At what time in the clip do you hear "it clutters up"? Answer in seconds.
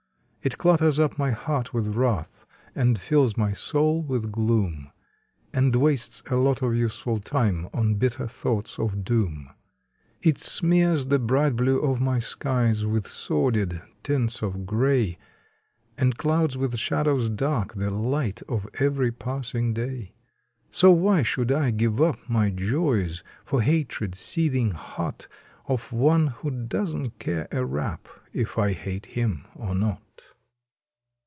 0.43-1.19